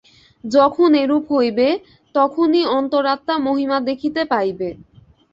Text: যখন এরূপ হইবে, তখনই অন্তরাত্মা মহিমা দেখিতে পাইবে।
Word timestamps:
যখন 0.43 0.89
এরূপ 1.03 1.25
হইবে, 1.31 1.67
তখনই 2.15 2.63
অন্তরাত্মা 2.77 3.35
মহিমা 3.47 3.77
দেখিতে 3.89 4.21
পাইবে। 4.31 4.69